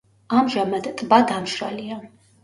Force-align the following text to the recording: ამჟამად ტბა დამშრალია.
ამჟამად 0.35 0.87
ტბა 1.01 1.19
დამშრალია. 1.31 1.99